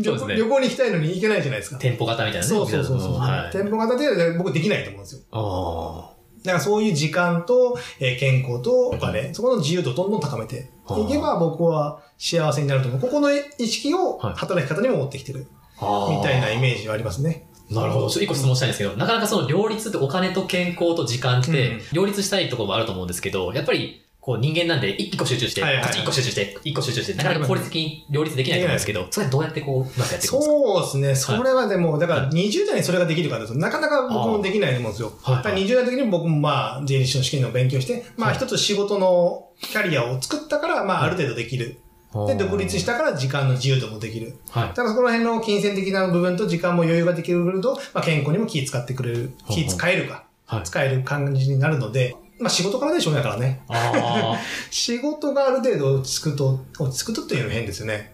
[0.02, 1.78] そうですね旅行に行きたいのに行けないじゃないですか。
[1.78, 2.54] 店舗型みたいなね。
[2.54, 3.56] そうそうそうそう、はい。
[3.56, 5.22] 店舗型で僕できないと思うんですよ。
[5.32, 6.10] あ
[6.44, 13.00] だからそういう時間と、えー健康とお金、そこの自由度をどんどん高めていけば僕は幸せになると思う。
[13.00, 15.46] ここの意識をはい働き方にも持ってきてる
[15.78, 16.08] あ。
[16.10, 17.46] みたいなイーメージはありますね。
[17.70, 18.08] なるほど。
[18.08, 25.62] ちょっと一個質問したいんですけど、なかなかその両立ってお金と健康と時間ってうん、両立したいところもあると思うんですけど、やっぱり、こう人間なんで一個集中して、
[25.92, 30.42] 一個集中して、一個集中して、なかなか効率的に両立できないと思うんですけど、それどうやってこう、うまくやっていくんですか？
[30.42, 31.14] そうですね。
[31.14, 35.12] それはでも、だから20代にそれができるかというと、なかなか僕もできないと思うんですよ。
[35.22, 41.80] はいだから20代の時に僕もまあ、税理士の試験の勉強して、まあはい一つ仕事のキャリアを作ったから、まあある程度できる。
[42.26, 44.36] で、独立したから時間の自由度もできる。
[44.50, 44.74] はい。
[44.74, 49.32] ただそこら辺の金銭的な部分と時間も余裕ができると、まあ健康にも気使ってくれる。
[49.48, 50.24] 気使えるか。
[50.46, 50.62] はい。
[50.64, 53.62] 使える感じになるので、まあ仕事からでしょうね、だからね。
[53.68, 54.36] あ
[54.70, 58.12] 仕事がある程度落ち着くと、落ち着くとっていうのも変ですよね。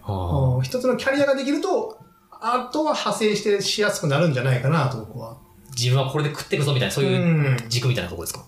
[0.63, 1.97] 一つのキャリアができると、
[2.31, 5.31] あとは派生してしやすくなるんじゃないかなと僕は。
[5.31, 5.35] ー。
[5.75, 7.07] 自分はこれで食っていくぞみたいな、そうう。
[7.07, 8.45] いうん軸みたいなところですか？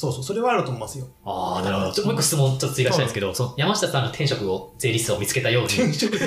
[0.00, 1.06] そうそう、それはあると思いますよ。
[1.26, 1.92] ああ、なるほど。
[1.92, 6.26] ちょっともう一個質問ちょっと追加したいんですけど、その山下さんが転職を、税理士を見つけたように、転職で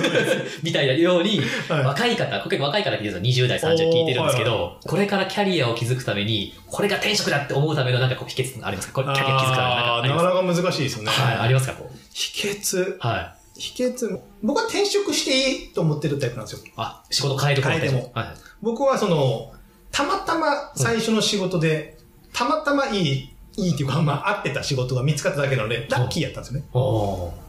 [0.62, 3.46] み たいなように、はい若い方、結構若い方聞いてるんですよ。
[3.46, 8.94] 20代、30聞いてるんですけおーはいど、これからキャリアを築くために、これが転職だって思うためのなんかこう秘訣ありますか？
[8.94, 11.10] これキャリア築くためのなんかなかなか難しいですよね。
[11.10, 11.98] はい、ありますかこう？
[12.14, 12.98] 秘訣？
[13.00, 13.60] はい。
[13.60, 14.20] 秘訣。
[14.42, 16.60] 僕は転職していいと思ってるタイプなんですよ。
[16.76, 18.28] あ、仕事変える変えてもはい。
[18.62, 19.52] 僕はその、
[19.92, 21.98] たまたま最初の仕事で、
[22.34, 26.66] たまたまいい、いいっていうか、まあ合ってた仕事が見つかっただけなので、ラッキーやったんですよね。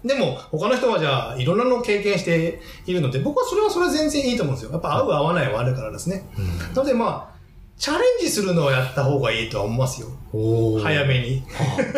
[0.04, 4.72] でも、他の人はじゃあ、いろんなのを経験しているので、僕はそれはそれは全然いいと思うんですよ。
[4.72, 6.28] やっぱ合う合わないはあるからですね。
[6.38, 7.33] うんなのでまあ、
[7.76, 10.08] チャレンジするのをやった方がいいとは思いますよ。
[10.80, 11.42] 早めに。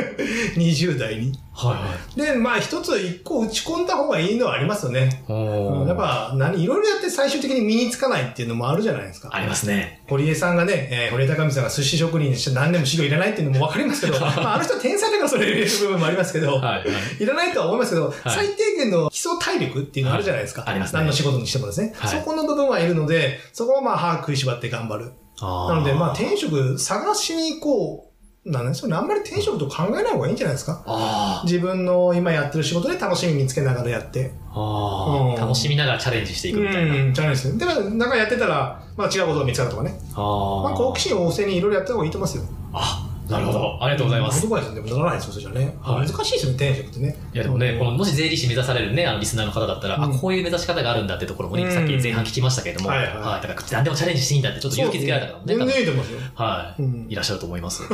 [0.56, 1.32] 20代に。
[1.52, 1.70] は
[2.16, 2.32] いはい。
[2.32, 5.24] で、まあ一つ一個打ち込んだ方がいいのはありますよね。
[5.28, 9.30] うんやっぱ、何、いろいろやって最終的に身につかないっていうのもあるじゃないですか。
[9.32, 10.02] ありますね。
[10.08, 17.22] 堀江さんがね、えー堀江貴美さんが寿司職人にして何年も修行いらないっていうのもわかりますけど、まあ、あの人は天才だからそれ入れる部分もありますけど、はいはい。
[17.22, 20.62] いらないとは思いますけど、い最低限の基礎体力っていうのあるじゃないですか。
[20.62, 21.92] はいありますね何の仕事にしてもですね。
[21.96, 25.12] はいそこの部分はいるので、そこはまあ歯食いしばって頑張る。
[25.40, 28.06] ななので、まあ転職探しに行こう。
[28.48, 28.96] なんですよね。
[28.96, 31.42] あんまり転職と考えない方がいいんじゃないですか。
[31.44, 34.32] 自分の今やってる仕事で楽しみ見つけながらやって。
[34.54, 36.94] うん楽しみながらチャレンジしていくみたいな。
[36.94, 37.58] うん、チャレンジする。
[37.58, 39.98] でも、なんかやってたら、まあ違うことが見つかるとかね。
[40.14, 42.44] あーまあ好奇心旺盛にいろいろやった方がいいと思いますよ。
[42.72, 43.78] あ、なるほど。
[43.82, 44.48] ありがとうございますアド。
[44.48, 45.76] バイスにでもならないですよ、それじゃね。
[45.80, 47.16] はい難しいですよね、転職ってね。
[47.34, 53.06] いやでもね、このもし税理士目指されるね、あのリスナーの方だったら、うんあ、こういう目指し方があるんだってところもね、うんさっき前半聞きましたけれども、はいはい
[53.42, 56.20] だから何でもチャレンジしていいんだってちょっと勇気づけられた方もね、全然いいと思いますよ。
[56.34, 57.82] はい、うんいらっしゃると思います。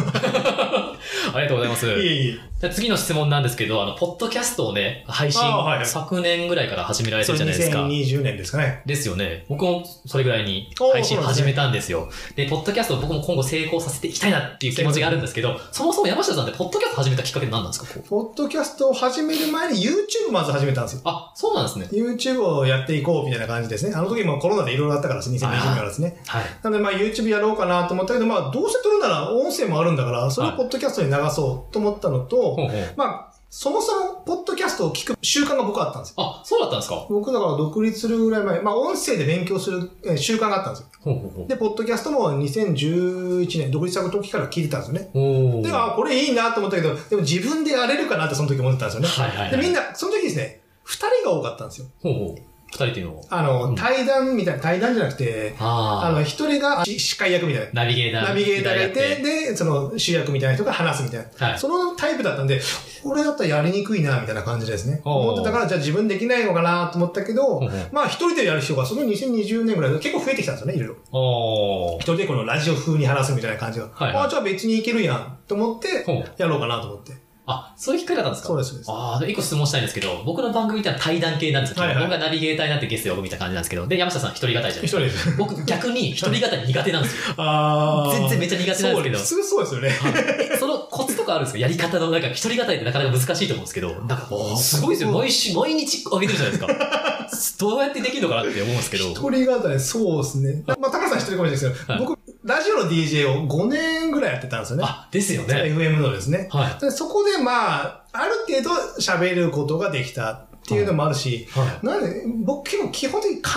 [1.35, 1.87] ありがとうございます。
[1.87, 2.33] いえいえ。
[2.33, 7.79] じゃあ次の質問なんですけど、あの、ポッドキャストをね、配信、あはいはい昨年ぐらいから始められてるじゃないですか。
[7.87, 8.83] 2020年ですかね。
[8.87, 9.45] ですよね。
[9.49, 12.09] 僕もそれぐらいに配信始めたんですよ。
[12.37, 17.87] で、ポッドキャストを僕も今後成功させていきたいなっていう気持ちがあるんですけど、そもそも山下さんってポッドキャスト始めたきっかけ何なんですか？
[18.09, 21.01] ポッドキャストを始める前に YouTube まず始めたんですよ。
[21.05, 21.89] あ、そうなんですね。
[21.91, 23.95] YouTube をやっていこうみたいな感じですね。
[23.95, 26.21] あの時もコロナでいろいろあったからです、2020年からですね。
[26.27, 26.45] はい。
[26.63, 36.23] なのでまあ YouTube やろうかなと思ったけど、まあどうせ撮るなら音声もあるんだから、それをはいポッドキャストに流そうと思ったのと、ほうほうまあ、そもそもポッドキャストを聞く習慣が僕はあったんですよ。
[36.23, 36.97] あ、そうだったんですか？
[36.97, 40.89] ほ僕だから独立するぐらい前、まあ音声で勉強するえー習慣があったんですよ。
[41.05, 41.47] うほうほう。
[41.49, 45.63] で、ポッドキャストも2011年独立した時から聞いてたんですよね。
[45.63, 49.09] で、あ、これいいなと思ったけど、でも自分でやれるかなってその時思ってたんですよね。
[49.09, 51.87] はいはいはいで、みんな、その時ですね、二人が多かったんですよ。
[52.03, 52.52] ほうほう。
[52.73, 53.27] 二人っていうのを。
[53.29, 57.85] あの、うん対談みたいな、対談じゃなくて、ああの、一人がし司会役みたいな。
[57.85, 58.29] ナビゲーター。
[58.29, 61.47] ナビゲーターがいて、で、その主役みたいな人が話すみたいな。
[61.49, 62.61] はいそのタイプだったんで、
[63.03, 65.01] これだったらやりにくいな、みたいな感じですね。
[65.05, 67.61] 思ってたから、じゃあ自分できないのかなと思ったけど
[67.93, 71.99] まあ一人でやる人がその2020年ぐらいで結構増えてきたんですよね、いろいろ。
[72.01, 73.91] 一人でこのラジオ風に話すみたいな感じが。
[73.93, 76.05] はいはいあ、じゃあ別にいけるやん、と思って
[76.39, 77.13] やろうかなと思って。
[77.53, 78.49] あ、そういう機会だったんですか？
[78.49, 78.85] そうです。
[78.89, 85.01] ああ、で一個質問したいんですけど、僕の番組ってのは対談系なんですけど、はいはい僕がナビゲーターになってゲスト呼ぶみたいな感じなんですけど、で、山下さん一人語りじゃないで一すか。
[85.01, 85.37] 人です。
[85.37, 87.35] 僕逆に一人語り苦手なんですよ。
[87.39, 89.89] あ全然めっちゃ苦手なんですけどそう普通そうですよね。
[89.89, 91.59] はいそのコツとかあるんですか？
[91.59, 95.13] やり方の、なんか一人語りってなかなか難しいと思うんですけど、なんかーすごいですよ。
[95.13, 97.59] 毎週、毎日上げてるじゃないですか。
[97.59, 99.05] どうやってできるのかなって思うんですけど。
[99.11, 100.63] 一人語り、そうですね。
[100.67, 104.85] まあ、高橋さん知ってるかもしれないですけど、はい僕、ラジオの DJ を5年ぐらいやってたんですよね。
[104.87, 105.55] あ、ですよね。
[105.55, 106.49] FM のですね。
[106.53, 106.81] はい。
[106.81, 108.71] でそこでまあ、ある程度
[109.01, 111.87] 喋ることができたっていうのもあるし、はい。
[111.87, 113.51] なんで、僕結構基本的に考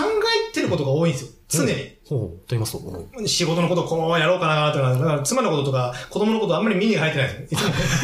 [0.50, 1.30] えてることが多いんですよ。
[1.48, 1.96] 常に。
[2.08, 2.20] ほう。
[2.40, 3.28] と言いますと。
[3.28, 7.56] 仕事のことこうやろうかなとか、だから妻のこととか子供のことあんまり耳に入ってないんです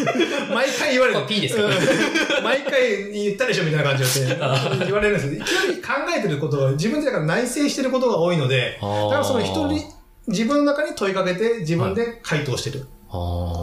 [0.54, 1.26] 毎回言われる。
[1.28, 1.64] P ですか？
[1.66, 1.72] うん
[2.44, 9.80] 毎回言ったでしょみたいな感じであ言われるんですけど、いきなり考えてることが自分でだから内省してることが多いので、だからその一人、
[10.32, 12.88] 自分の中に問いかけて自分で回答してる。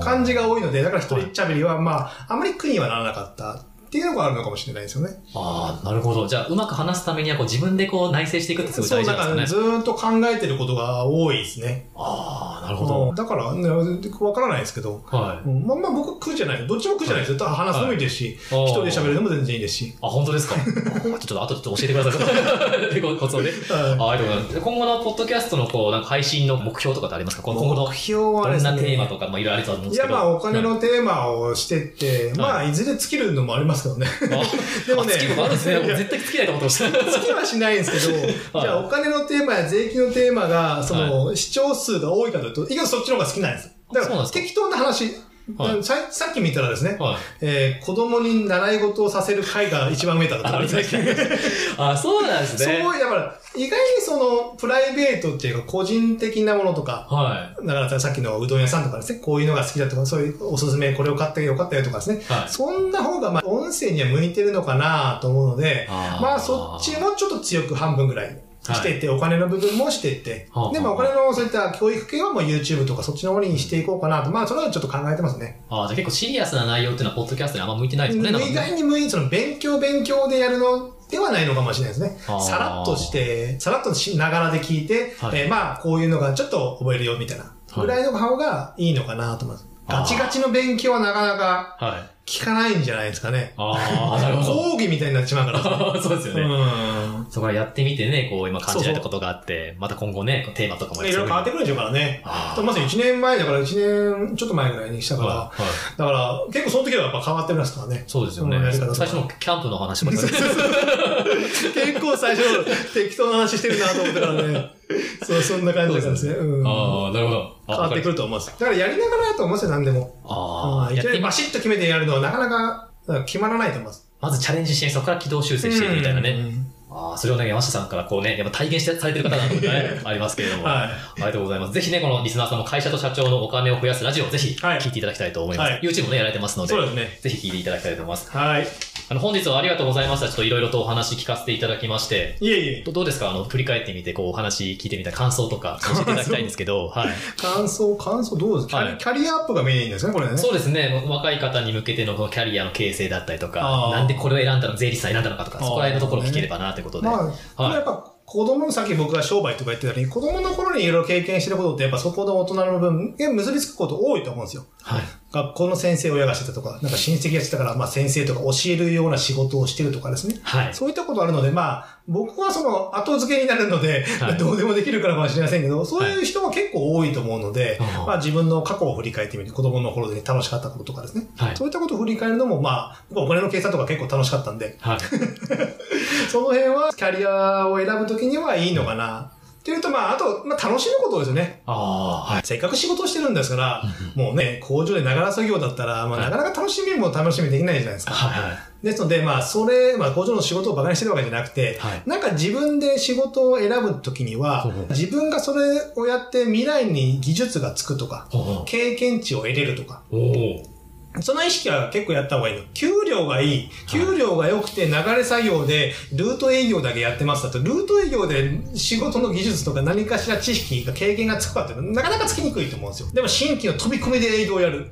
[0.04, 5.22] 感じが多いので、だから一人喋りはまあ、あまり苦にはならなかったっていうのがあるのかもしれないですよね。
[5.35, 6.27] ああ、なるほど。
[6.29, 9.66] じゃあ、うまく話すためには、こう、自分でこう、内省していくってすごいそう、大事だからなんですよね。
[9.70, 11.88] ずーっと考えてることが多いですね。
[11.96, 13.14] ああ、なるほうどん。
[13.14, 16.66] だから、ね、わからないですけど、はうんまあまあ僕苦じゃない。
[16.66, 17.38] どっちも苦じゃないですよ。
[17.38, 18.35] ただ話すのもいいですし、い。
[18.35, 19.94] 一人で喋るのも全然いいですし。
[20.03, 20.57] あ、本当ですか？
[20.61, 23.01] あちょっと後でちょっと教えてください。
[23.18, 23.51] コツをね。
[23.70, 24.61] はあありがとうございます。
[24.61, 27.42] 今後のポッドキャストのこう、なんか配信の目標とかってありますか？
[27.42, 28.70] 今後の目標はですね。
[28.70, 30.09] どんなテーマとか、まあいろいろあると思うんですけど。
[30.09, 34.06] いやまあお金のテーマをしてって、まあいずれ尽きるのもありますけどね。
[34.06, 34.42] あ、
[34.86, 35.96] でもねあ月もあるんですね。
[35.96, 37.10] 絶対尽きないと思ってました。
[37.10, 43.70] 尽きはしないんですけど、 はいじゃあお金のテーマや税金のテーマが、その、視聴数が多いかというと、意外とそっちの方が好きなんです。
[43.92, 45.14] だから適当な話、
[45.56, 47.16] はいささっき見たらですね、はい。
[47.40, 50.58] えー子供に習い事をさせる会が一番上だったと
[51.78, 52.82] あ、そうなんですそう、ね。
[52.98, 62.22] だから、意外にその、プライベートっていうか、個人的なものとか、はだからさっきのうどん屋さんとかですね、こういうのが好きだとか、そういうおすすめ、これを買ってよかったよとかですね。
[62.28, 62.32] い。
[62.32, 62.48] はい。
[62.48, 68.38] そんな方が、まあ、音声には向いてるのかなと思うので、あーまあ、そっちもちょっと強く半分ぐらい
[68.74, 75.62] していって、お金の部分もしていってはあ、でもお金のそういった教育系はもう YouTube とかそっちの方にしていこうかなと、まあ、それはちょっと考えてますね。
[75.68, 78.31] あじゃあ結構シリアスな内容っていうのは、ポッドキャストにあんま向いてないですよね。
[78.31, 82.18] 意ね外に向いて、その勉強勉強でやるのではないのかもしれないですね。
[82.40, 89.68] さらっとして、さらっとしながらで聞いて、はいえーまあ、こういうのがちょっと覚えるよみたいな、はいぐらいの方がいいのかなと思います。
[89.87, 92.17] ガチガチの勉強はなかなかはい。
[92.28, 93.54] 聞かないんじゃないですかね。
[93.56, 94.52] ああ、なるほど。
[94.52, 95.62] 講義みたいになっちまうから。
[96.02, 96.42] そうですよね。
[96.42, 97.26] うん。
[97.30, 102.22] そこからやってみてね、こう今感じられたことがあって、また今後ね、テーマとかもいろいろ変わってくるんでしょうからね。
[102.22, 108.04] まず1年前だから1年ちょっと前ぐらいにしたから、はいはいだから結構その時はやっぱ変わってますからね。
[108.06, 110.18] そうですよね最初のキャンプの話もね。
[110.20, 114.78] 結構最初適当な話してるなと思ったからね。
[115.22, 116.34] そう、そんな感じですね。
[116.34, 116.66] うん。
[116.66, 117.56] ああ、なるほど。
[117.66, 118.50] あ変わってくると思います。
[118.58, 120.18] だからやりながらだと思いますよ、何でも。
[120.24, 124.09] ああ、うんいきなりやってみバシッと決めてやるのはなかなかうん決まらないと思います。
[124.20, 126.31] まずチャレンジして、そこから軌道修正していくみたいなね。
[126.31, 126.72] うん。
[126.90, 130.64] ああ、それをね、山下さんからこうね、やっぱ体現してされてる方なのでね、 ありますけれども。
[130.64, 131.72] はいありがとうございます。
[131.72, 135.70] ぜひね、このリスナーさんも会社と社長のお金を増やすラジオをぜひはい聞いていただきたいと思います。
[135.72, 137.18] はい YouTube もね、やられてますので、そうですね。
[137.20, 138.31] ぜひ聞いていただきたいと思います。
[138.37, 138.66] はい。
[139.11, 140.27] あの、本日はありがとうございました。
[140.27, 142.37] ちょっといろいろとお話聞かせていただきまして。
[142.40, 142.83] いえいえ。
[142.85, 143.31] どどうですか？
[143.31, 147.09] あの、振り返ってみて、こう、お話聞いてみた感想とか教えていただきたいんですけど、はい。
[147.40, 150.37] 感想、感想どうですか、はいキャリアアップがメインですね、これね。
[150.37, 151.05] そうですね。
[151.09, 153.61] 若い方に向けてのこのキャリアの形成だったりとか
[153.92, 157.07] なんでこれを選んだの、税理士さん選んだのかとか、そこら辺のところを聞ければなということで。
[157.07, 157.18] まあ、
[157.57, 164.66] これやっぱ子供のさっき僕が商売とか言ってたように、子供の頃にいろいろ経験してることって、やっぱそこの大人の部分で結びつくこと多いと思うんですよ。
[164.82, 165.02] はい。
[165.32, 170.38] 学校の先生親がしてたとか、なんか親戚がしてたから、まあ先生とか教えるような仕事をしてるとかですね。
[170.42, 170.74] はい。
[170.74, 181.26] そういったことあるので、まあ、僕はその後付けになるので、はいどうでもできるからかもしれませんけど、そういう人は結構多いと思うので、はいまあ自分の過去を振り返ってみて、子供の頃で楽しかったこととかですね。
[181.38, 184.98] はいそういったことを振り返るのも、まあ、僕はお金の計算とか結構楽しかったんで、はい。
[186.30, 189.32] その辺はキャリアを選ぶときにはいいのかな。
[189.68, 191.62] っていうと、まあ、あと、まあ、楽しむことですよね。
[191.66, 192.42] ああ、はい。
[192.42, 193.82] せっかく仕事をしてるんですから、
[194.14, 198.14] もうね、工場でながら作業だったら、まあ、はいなかなか楽しみも楽しみできないじゃないですか。
[198.14, 198.42] はい。
[198.50, 198.58] はい。
[198.82, 208.28] ですので、まあ、それ、まあ、工場の仕事を馬鹿にしてるわけじゃなくて、はいなんか自分で仕事を選ぶときには自分がそれをやって未来に技術がつくとか、
[208.66, 210.77] 経験値を得れるとか、お。
[211.22, 212.62] その意識は結構やった方がいいの。
[212.74, 213.70] 給料がいい。
[213.87, 223.11] 給料が良くて流れ作業でルート営業だけやってますだと、ルート営業で仕事の技術とか何かしら知識が経験がつくかっていうのはなかなかつきにくいと思うんですよ。
[223.12, 224.90] でも新規の飛び込みで営業をやる。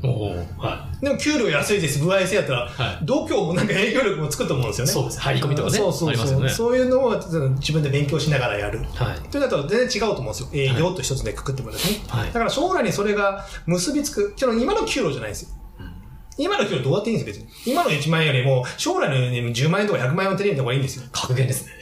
[0.59, 4.87] はでも給料安いです、歩合制やったら、はい度胸もなんか営業力もつくと思うんですよい。
[4.89, 4.93] ね。
[4.93, 5.21] そうです。
[5.21, 5.79] 入り込みとかね。
[5.79, 6.43] そうそうそう。
[6.43, 6.49] ね。
[6.49, 7.17] そういうのを
[7.57, 8.81] 自分で勉強しながらやる。
[8.95, 9.29] はい。
[9.29, 10.49] というのと全然違うと思うんですよ。
[10.53, 12.01] 営業と一つでくくってもですね。
[12.09, 14.35] はいだから将来にそれが結びつく。
[14.39, 15.49] 今の給料じゃないんですよ。
[16.39, 17.73] 今の給料どうやっていいんです別に。
[17.73, 21.05] 今の1万円よりも、将来の10万円とか100万円を手に入れた方がいいんですよ。
[21.13, 21.73] 格言ですね。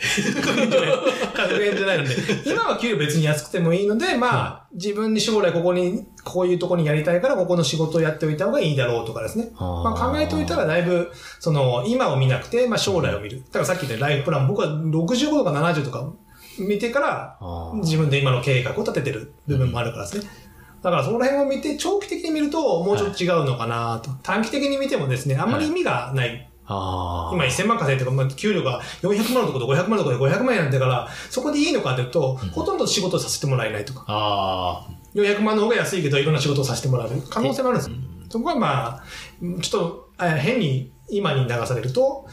[1.35, 2.15] 格言じゃないので。
[2.47, 9.51] 今は給料別に安くてもいいので、まあ、自分に将来ここに、こういうところにやりたいから、ここの仕事をやっておいた方がいいだろうとかですね。
[9.59, 13.43] まあ考えておいたらだいぶ、その、今を見なくて、まあ将来を見る。
[13.47, 16.13] だからさっき言ったライフプラン、僕は65とか70とか
[16.59, 17.39] 見てから、
[17.83, 20.31] 自分で今の計画を立ててる部分もあるからですね。
[20.85, 24.11] だからその辺を見て、長期的に見るともうちょっと違うのかなと。
[24.23, 26.51] 短期的に見てもですね、あんまり意味がない。
[26.67, 27.35] あー。
[27.35, 37.97] 今1000万稼いでまあ、給料が400万のところと500万のところで500万円なんだから、そこでいいのかというと、ほとんど仕事をさせてもらえないとか、あ400万の方が安いけど、いろんな仕事をさせてもらう可能性もあるんですよ。
[38.29, 39.05] そこはまあ、
[39.63, 42.27] ちょっと、あ変に今に流されると、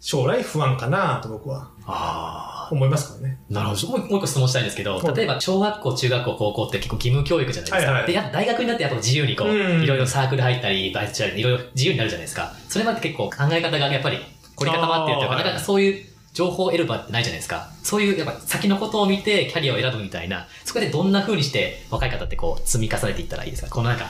[0.00, 2.54] 将来不安かなと僕はあ。
[2.54, 3.38] あ思いますからね。
[3.50, 3.54] あ。
[3.54, 3.88] なるほど。
[3.88, 7.92] もうもう一個質問したいんですけど、はい例えば小学校、中学校、高校って結構義務教育じゃないですか。
[7.92, 12.52] はいはいで、やっぱ大学になってやっぱ自由にこう、うんいろいろサークル入ったり、バイトしたり、いろいろ自由になるじゃないですか。
[12.68, 14.18] それまで結構考え方がやっぱり
[14.56, 16.04] 凝り固まってるというか、なかなかそういう
[16.34, 17.70] 情報を得る場ってないじゃないですか。
[17.82, 23.70] そういう、やっぱ先のことを見てキャリアを選ぶみたいな、そこでどんな風にして若い方ってこう積み重ねていったらいいですか？
[23.70, 24.06] このなんか、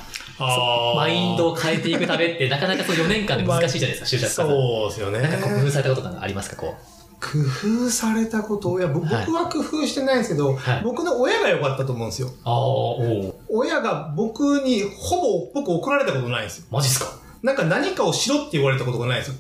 [0.97, 4.31] マインドを変えていくためってなかなかそう4年間で難しいじゃないですか、就職。
[4.49, 5.21] そうですよね。
[5.21, 6.98] なんか工夫されたこととかありますかこう？
[7.21, 7.39] 工
[7.87, 8.79] 夫されたこと？
[8.79, 12.29] いや、ぼ僕はいは工夫してないんですけど、はい僕の親が良かったと思うんですよ。
[12.45, 15.17] ああ、おー親が僕にほ
[15.53, 16.67] ぼ僕怒られたことないんですよ。
[16.71, 17.19] マジっすか？
[17.43, 19.37] なんか何かをしろって言われたことがないんですよ。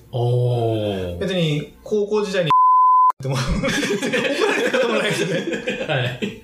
[1.20, 2.50] 別に高校時代に
[3.18, 3.42] っても怒
[4.08, 5.34] られたこともないですよね。
[5.88, 6.42] はい。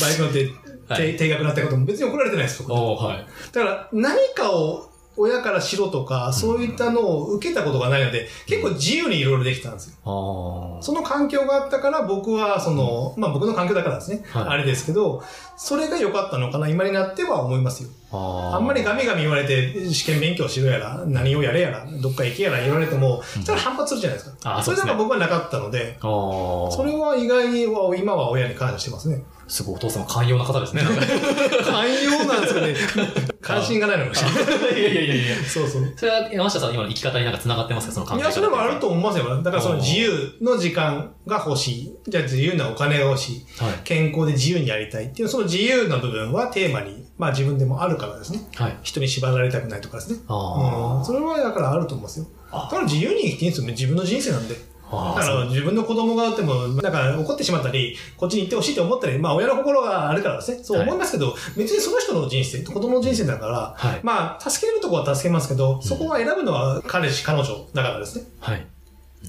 [0.00, 0.50] バイク乗って
[0.88, 2.68] はい定定額になったことも別に怒られてないですよ。
[2.68, 3.26] 僕はい。
[3.52, 4.87] だから何かを
[5.18, 9.96] 親からしろとか、そういったのを受けたことがないので、結構自由にいろいろできたんですよ。
[10.04, 15.22] あその環境があったから僕は、その、まあ僕の環境だからですね、はいあれですけど、
[15.56, 17.88] それが良かったのかな、今になっては思いますよ。
[18.12, 18.56] あ。
[18.56, 24.54] あんまりガミガミ言われて、試験勉強しろやら、何をやれやら、どっか行けやら言われても、それは反発するじゃないですか。
[24.54, 29.22] うですねそれなんか僕はなかったので、それは意外には今は親に感謝してますね。
[29.48, 30.82] すごいお父様寛容な方ですね。
[31.64, 33.27] 寛容なんですかね。
[33.40, 34.80] 関心がないのかもしれない。
[34.80, 35.36] いやいやいやいや。
[35.44, 35.92] そうそう。
[35.96, 37.92] それは山下さんの今の生き方になんか繋がってますか？
[37.92, 39.42] その考え方いや、それもあると思いますよ。
[39.42, 41.96] だからその自由の時間が欲しい。
[42.08, 43.46] じゃあ自由なお金が欲しい。
[43.62, 43.74] はい。
[43.84, 48.40] 健康で自由にやりたいっていう、その自由な部分はテーマに、まあ自分でもあるからですね。
[48.56, 48.76] はい。
[48.82, 50.18] 人に縛られたくないとかですね。
[50.28, 51.04] あうん。
[51.04, 52.26] それはだからあると思いますよ。
[52.50, 53.72] だから自由に生きていいんですよね。
[53.72, 54.56] 自分の人生なんで。
[54.90, 55.14] あ。
[55.18, 60.62] だから自分の子供があっても、なんか怒ってしまったり、こっちに行ってほしいと思ったり、まあ親の心があるからですね。
[60.62, 64.00] そう思いますけど、別にその人の人生、子供の人生だから、はい。
[64.02, 68.24] まあ助けるところは助けますけど、そこは選ぶのは彼氏、彼女だからですね。
[68.40, 68.66] はい。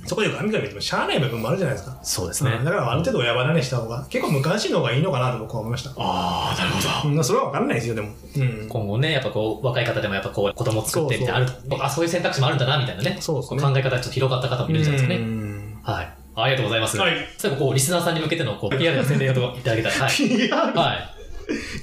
[0.05, 1.99] そこでガミガミ言ってもしゃあない部分もあるじゃないですか。
[2.03, 2.51] そうですね。
[2.51, 5.91] うんだからある程度親離れした方が、結構無関心の方がいいのかなと僕は思いました。
[5.97, 7.15] ああ、なるほど。
[7.15, 8.09] うん、それは分かんないですよ、でも。
[8.37, 8.67] うん。
[8.69, 13.17] 今後ね、やっぱこう、若い方でもやっぱこう、子供作ってみたいな、あそる、あ、そういう選択肢もあるんだな、みたいなね。
[13.19, 15.25] そうですねこ考え方がちょっと広がった方もいるんじゃないですかうね。
[15.25, 16.13] んはい。
[16.35, 16.97] ありがとうございます。
[16.97, 17.13] はい。
[17.37, 19.95] 最後、こう、リスナーさんに向けての、こう、PR の宣伝をいただけたら。
[19.95, 20.49] はい。
[20.49, 21.19] はい。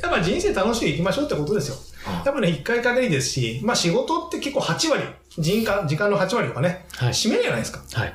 [0.03, 1.77] やっぱ人生楽しく生きましょうってことですよ。
[2.25, 5.03] やっぱね、一回限りですし、まあ仕事って結構8割、
[5.39, 7.09] 人間、時間の8割とかね、はい。
[7.11, 7.83] 占めるじゃないですか。
[7.93, 8.15] はい。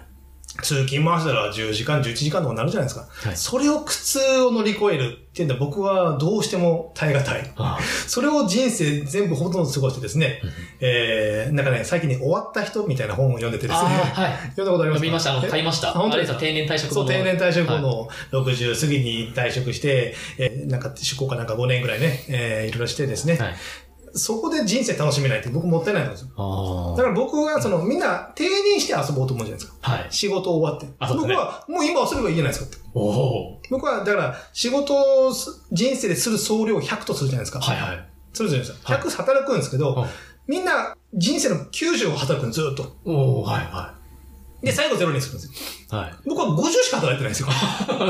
[0.64, 3.08] 通勤回したら10時間、11時間とかになるじゃないですか。
[3.10, 7.52] はいそれを苦痛を乗り越えるっていうんで僕はどうしても耐え難い。
[7.56, 10.42] あそれを人生全部ほとんど過ごしてですね、
[10.82, 14.50] えー、なんかね、最近ね、終わった人みたいな本を読んでてですね、はい。
[14.58, 15.00] 読んだことありますか？
[15.00, 15.32] 読みました。
[15.32, 15.90] あの、買いました。
[15.90, 16.38] あ本当ですか？
[16.40, 18.10] 定年退職後そう、の定年退職後はいの
[18.44, 23.56] 60過ぎに退職して、えーなんか出向かなんか5年ぐらいね、えーいろいろしてですね、はい。
[24.14, 26.30] そこで人生楽しめないって僕もったいないんですよ。
[26.36, 29.74] あだから僕はそのみんな定年して遊ぼうと思うじゃないですか。
[29.82, 29.92] あ。
[29.92, 30.08] はい。
[30.10, 30.86] 仕事終わって。
[30.86, 32.78] ね僕はもう今遊べばいいじゃないですかって。
[33.70, 37.60] 僕はだから仕事をす人生でする総量を100とするじゃないですか。
[37.60, 38.08] はいはい。
[38.34, 38.94] するじゃないですか。
[38.94, 40.10] はい100働くんですけど、はい
[40.48, 42.98] みんな人生の90を働くんずっと。
[43.06, 43.96] おおはいは
[44.62, 46.00] で、最後ゼロにするんですよ。
[46.00, 46.04] い。
[46.04, 46.14] はい。
[46.26, 47.48] 僕は50しか働いてないんですよ。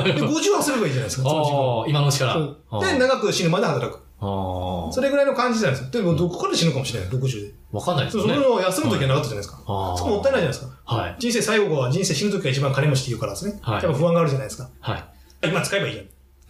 [0.03, 2.33] で、50遊べばいいじゃないですか、その時間ああ、今のうちから。
[2.33, 3.99] そうあーで、長く死ぬまで働く。
[4.21, 4.91] ああ。
[4.91, 5.89] それぐらいの感じなんですよ。
[5.89, 7.53] でも、どこから死ぬかもしれない、60で。
[7.71, 8.23] わかんないですね。
[8.23, 9.60] それを休む時はなかったじゃないですか。
[9.65, 9.97] ああ。
[9.97, 10.95] そこもったいないじゃないですか。
[10.95, 11.15] はい。
[11.17, 13.60] 人生最後は人生死ぬ時が一番金持ちって言うからですね。
[13.62, 14.69] はいやっぱ不安があるじゃないですか。
[14.79, 15.03] はい。
[15.47, 16.05] 今使えばいいじゃん。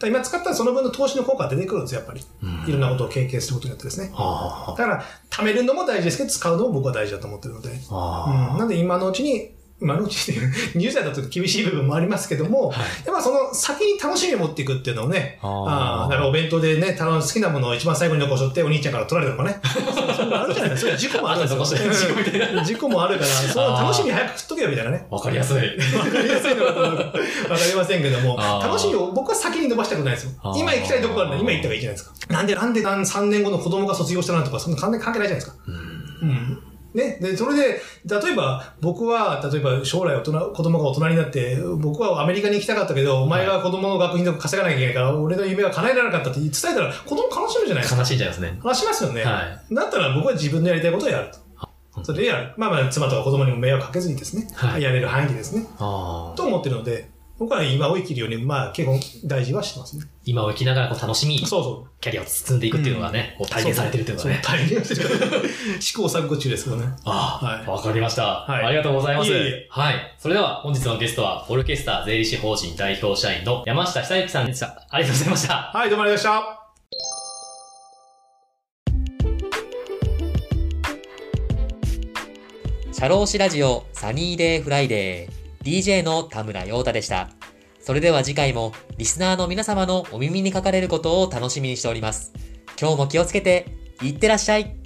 [0.08, 2.24] 今使ったらその分の投資の効果が出てくるんですよ、やっぱり。
[2.42, 4.10] うんいろんなことを経験することによってですね。
[4.14, 7.70] あだから、貯めるのも大事ですけど、使うのも僕は大事だと思ってるので。
[7.90, 8.24] あ。
[8.28, 8.58] あうん。
[8.58, 19.60] なんで今のうちに、今のうちって いう、20代だと厳しい部分もありますけども、はいやっぱその先に楽しみを持っていくっていうのをね、あーああ、だからお弁当でね、楽好きなものを一番最後に残しとってお兄ちゃんから取られるとかね。
[19.66, 20.96] そういうのあるじゃないですか。
[20.96, 22.64] 事故もあるんですよ。
[22.64, 25.06] 事故もあるから、その楽しみ早く食っとけよみたいなね。
[25.10, 25.14] あ。
[25.14, 25.56] わかりやすい。
[25.56, 27.12] わかりやすいのかわか
[27.68, 32.12] りませんけども、楽しみを僕は先に伸ばしたくないですよ今行きたいとこからね、今行った方がいいじゃないですか。
[32.28, 35.56] なんで、なんで何3年後の子供が卒業したなんとか、そんな関係関係ないじゃないですか。
[36.22, 36.28] うん。
[36.28, 36.71] うん。
[36.94, 37.18] ね。
[37.20, 48.00] で、それで、例えば、僕は、例えば将来大人、子供が大人になって、僕はアメリカに行きたかったけど、お前が子供の学費とか稼がなきゃいけないから、俺の夢が叶えられなかったって伝えたら、子供悲しむじゃないですか。
[48.00, 48.58] 悲しいんじゃないですね。
[48.62, 49.22] 話しますよね。
[49.24, 51.42] はだったら僕は自分のやりたいことをやると。
[52.02, 52.54] それでやる。
[52.56, 56.36] まあまあ、妻とか子供にも迷惑かけずにですね、はいやれる範囲でですね、ああ。
[56.36, 57.10] と思ってるので、
[57.42, 60.04] 僕は今を生きるように、まあ結構大事はしてますね。
[60.24, 61.90] 今を生きながらこう楽しみ、そうそう。
[62.00, 64.40] キャリアを進んでいくっていうのがね、こう体現されてるっていうのがね。
[64.44, 65.50] そう体現してる。
[65.80, 66.86] 試行錯誤中ですけどね。
[67.04, 69.30] ああ、はいわかりました、はいありがとうございます。
[69.32, 70.14] いえいえはい。
[70.18, 74.86] それでは本日のゲストは、オルケスター税理士法人代表社員の山下久之さんでした。
[74.88, 75.54] ありがとうございました。
[75.74, 76.54] はい、どうもありがとうございまし
[82.92, 82.98] た。
[83.00, 87.30] 社労士ラジオサニーデイフライデー DJ の田村陽太でした。
[87.80, 92.32] それでは次回もリスナーの皆様のお耳にかかれることを楽しみにしております。
[92.80, 93.66] 今日も気をつけて、
[94.02, 94.76] いってらっしゃい